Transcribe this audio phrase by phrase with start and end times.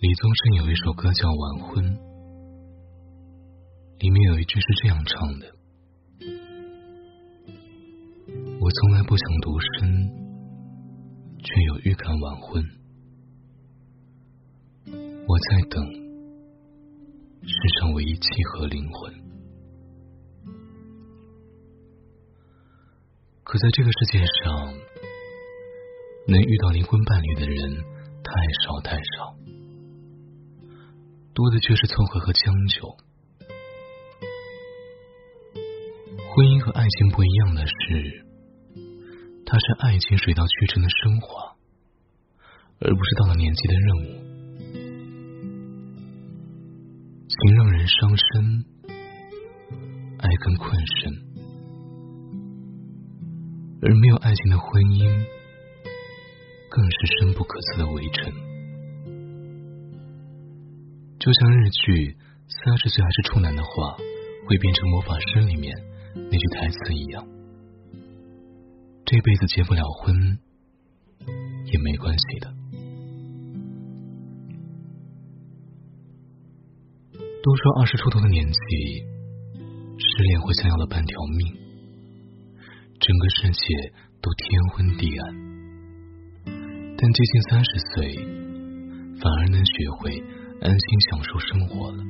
[0.00, 1.84] 李宗盛有一首歌叫《晚婚》，
[3.98, 5.50] 里面有一句是这样唱的
[8.62, 9.90] ：“我从来不想独身，
[11.42, 12.62] 却有预感晚婚。
[15.26, 15.82] 我在等
[17.42, 19.12] 世上唯一契合灵魂。
[23.42, 24.72] 可在这个世界上，
[26.28, 27.74] 能遇到灵魂伴侣的人
[28.22, 28.30] 太
[28.62, 29.34] 少太少。”
[31.38, 32.96] 多的却是凑合和将就。
[36.34, 38.26] 婚姻和爱情不一样的是，
[39.46, 41.54] 它是爱情水到渠成的升华，
[42.80, 44.18] 而不是到了年纪的任务。
[47.28, 48.64] 情让人伤身，
[50.18, 51.12] 爱更困身，
[53.82, 55.24] 而没有爱情的婚姻，
[56.68, 58.47] 更是深不可测的围城。
[61.18, 61.92] 就像日剧
[62.46, 63.96] 《三十岁还是处男的话
[64.46, 65.76] 会变成魔法师》里面
[66.14, 67.26] 那句台词一样，
[69.04, 70.14] 这辈子结不了婚
[71.66, 72.54] 也没关系的。
[77.42, 78.56] 都说二十出头的年纪，
[79.98, 81.56] 失恋会像要了半条命，
[83.00, 85.34] 整个世界都天昏地暗。
[86.96, 88.16] 但接近三十岁，
[89.20, 90.22] 反而能学会。
[90.60, 92.02] 安心享受生活了，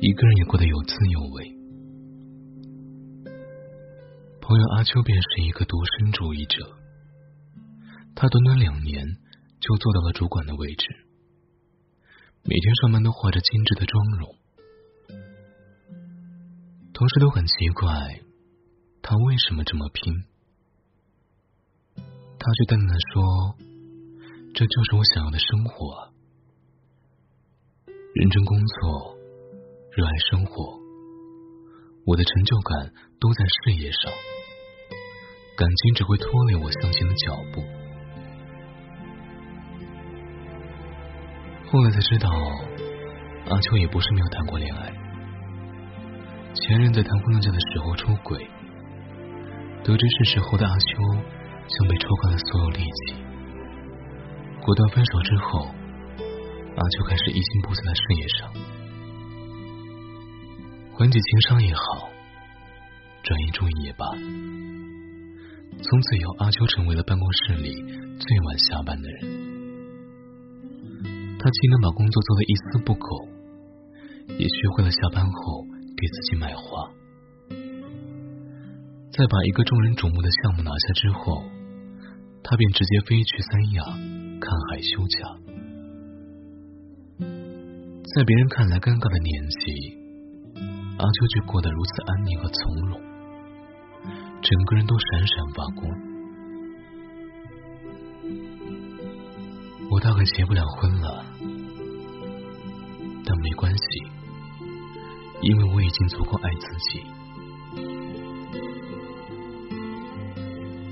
[0.00, 1.52] 一个人也过得有滋有味。
[4.40, 6.78] 朋友阿秋便是一个独身主义者，
[8.14, 9.04] 他短短两年
[9.58, 10.86] 就做到了主管的位置，
[12.44, 14.32] 每天上班都化着精致的妆容，
[16.92, 18.20] 同事都很奇怪
[19.02, 20.22] 他为什么这么拼，
[22.38, 23.65] 他却淡淡的说。
[24.56, 26.08] 这就是我想要的生活，
[28.14, 29.14] 认真工作，
[29.92, 30.80] 热爱生活，
[32.06, 32.90] 我的成就感
[33.20, 34.10] 都在事业上，
[35.58, 37.62] 感情只会拖累我向前的脚步。
[41.70, 42.30] 后来才知道，
[43.50, 44.90] 阿秋也不是没有谈过恋爱，
[46.54, 48.48] 前任在谈婚论嫁的时候出轨，
[49.84, 50.86] 得知事实后的阿秋，
[51.68, 53.25] 像被抽干了所有力气。
[54.66, 55.70] 果断分手之后，
[56.74, 58.52] 阿秋开始一心扑在了事业上，
[60.92, 62.10] 缓解情伤也好，
[63.22, 64.04] 转移注意也罢。
[65.80, 67.76] 从此以后，阿秋成为了办公室里
[68.18, 69.22] 最晚下班的人。
[71.38, 73.28] 他既能把工作做得一丝不苟，
[74.36, 75.62] 也学会了下班后
[75.96, 76.90] 给自己买花。
[79.12, 81.44] 在把一个众人瞩目的项目拿下之后，
[82.42, 84.15] 他便直接飞去三亚。
[84.40, 85.18] 看海休假，
[88.14, 89.96] 在别人看来尴尬的年纪，
[90.98, 93.00] 阿秋却过得如此安宁和从容，
[94.42, 95.88] 整个人都闪闪发光。
[99.90, 101.24] 我大概结不了婚了，
[103.24, 103.84] 但没关系，
[105.42, 107.00] 因为我已经足够爱自己，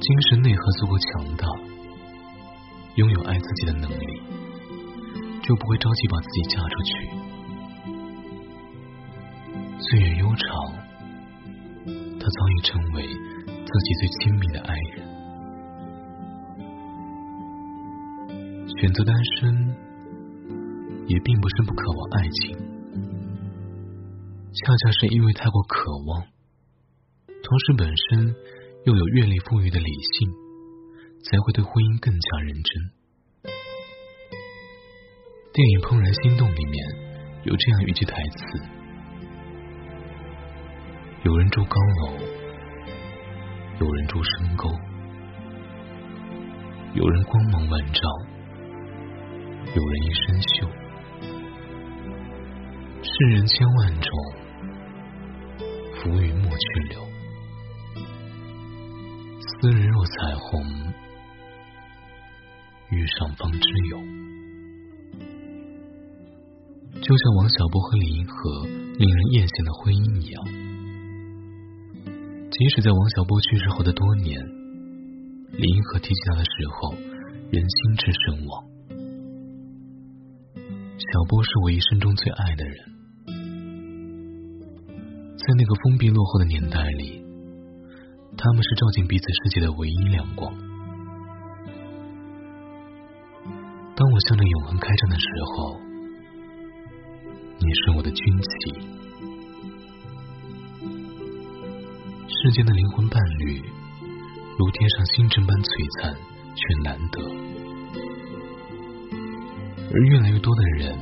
[0.00, 1.46] 精神内核足够强大。
[2.96, 4.20] 拥有爱自己的能力，
[5.42, 7.08] 就不会着急把自己嫁出去。
[9.78, 10.46] 岁月悠长，
[12.20, 15.08] 他早已成为自己最亲密的爱人。
[18.78, 19.74] 选择单身，
[21.06, 22.56] 也并不是不渴望爱情，
[24.52, 26.22] 恰恰是因为太过渴望，
[27.26, 28.34] 同时本身
[28.84, 30.41] 又有阅历富裕的理性。
[31.24, 32.90] 才会对婚姻更加认真。
[35.52, 36.74] 电影《怦然心动》里面
[37.44, 38.58] 有这样一句台词
[41.24, 42.16] ：“有人住高楼，
[43.78, 44.70] 有人住深沟，
[46.94, 48.02] 有人光芒万丈，
[49.74, 50.66] 有人一身锈。
[53.04, 54.10] 世人千万种，
[55.96, 57.00] 浮云莫去留。
[59.60, 60.64] 斯人若彩虹。”
[62.92, 63.58] 遇上方知
[63.90, 63.96] 有，
[67.00, 70.44] 就像王小波和李银河令人艳羡的婚姻一样。
[72.50, 74.38] 即使在王小波去世后的多年，
[75.56, 76.92] 李银河提起他的时候，
[77.50, 78.62] 人心之神往。
[81.00, 82.76] 小波是我一生中最爱的人，
[85.38, 87.24] 在那个封闭落后的年代里，
[88.36, 90.71] 他们是照进彼此世界的唯一亮光。
[94.12, 95.26] 我向着永恒开战的时
[95.56, 95.80] 候，
[97.58, 98.48] 你是我的军旗。
[102.28, 103.62] 世间的灵魂伴侣，
[104.58, 106.14] 如天上星辰般璀璨
[106.52, 107.22] 却难得，
[109.94, 110.92] 而越来越多的人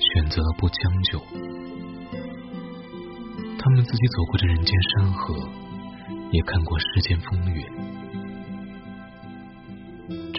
[0.00, 1.20] 选择了不将就。
[3.58, 5.36] 他们自己走过这人间山河，
[6.32, 7.62] 也看过世间风月。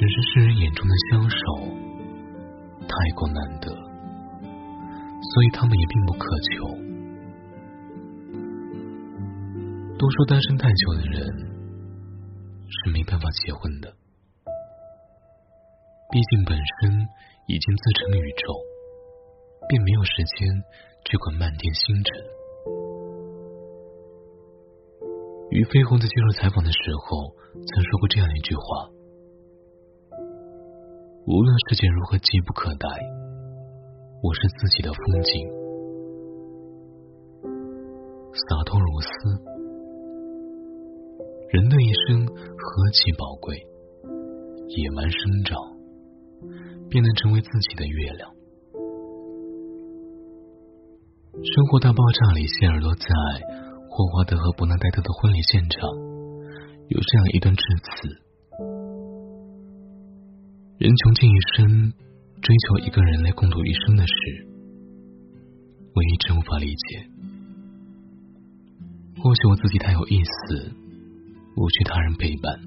[0.02, 1.38] 只是世人眼中的相守
[2.90, 6.66] 太过难得，所以他们也并不渴求。
[10.00, 11.22] 都说单身太久的人
[12.68, 13.94] 是没办法结婚的，
[16.10, 17.08] 毕竟本身
[17.46, 18.58] 已经自成宇宙，
[19.70, 20.50] 便没有时间
[21.06, 22.10] 去管漫天星辰。
[25.52, 28.90] 于飞鸿在接受采访的时候曾说过这样一句话。
[31.32, 32.90] 无论世界如何急不可待，
[34.22, 35.48] 我是自己的风景，
[38.36, 39.08] 洒脱如斯。
[41.52, 43.56] 人的一生何其宝贵，
[44.68, 45.58] 野蛮生长，
[46.90, 48.30] 便能成为自己的月亮。
[51.56, 53.08] 《生活大爆炸》里，谢耳朵在
[53.88, 55.80] 霍华德和伯纳黛特的婚礼现场
[56.90, 58.31] 有这样一段致辞。
[60.82, 61.94] 人穷尽一生
[62.42, 64.14] 追求一个人来共度一生的事，
[65.94, 67.06] 我一直无法理解。
[69.22, 70.74] 或许我自己太有意思，
[71.56, 72.60] 无需他人陪伴，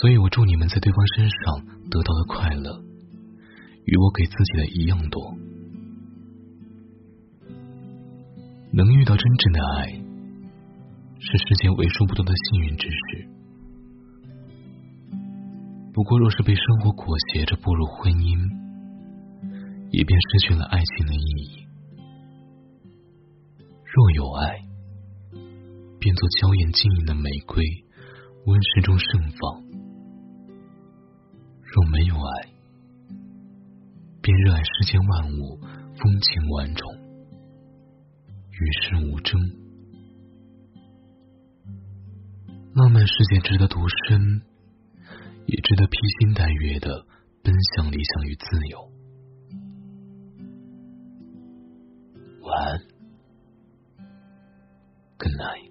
[0.00, 2.82] 所以我祝你们在对方身上得到的快乐，
[3.84, 5.36] 与我给自己的一样多。
[8.72, 9.92] 能遇到真正的爱，
[11.20, 13.37] 是世间为数不多的幸运之事。
[15.98, 18.38] 不过，若是被生活裹挟着步入婚姻，
[19.90, 21.66] 也便失去了爱情的意义。
[23.84, 24.62] 若有爱，
[25.98, 27.64] 便做娇艳晶莹的玫瑰，
[28.46, 29.60] 温室中盛放；
[31.64, 32.48] 若没有爱，
[34.22, 35.58] 便热爱世间万物，
[35.96, 36.94] 风情万种，
[38.52, 39.40] 与世无争。
[42.76, 44.42] 浪漫世界值得独身。
[45.48, 47.06] 也值得披星戴月的
[47.42, 48.92] 奔向理想与自由。
[52.42, 52.78] 晚安
[55.16, 55.67] ，Good night。